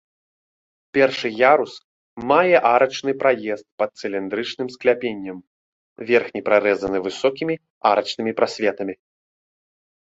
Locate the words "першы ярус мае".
0.97-2.57